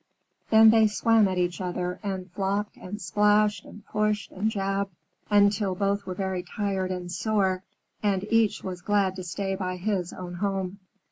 [0.49, 4.95] Then they swam at each other and flopped and splashed and pushed and jabbed
[5.29, 7.61] until both were very tired and sore,
[8.01, 10.79] and each was glad to stay by his own home.